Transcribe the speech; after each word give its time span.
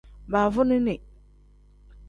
Baavunini. 0.31 0.95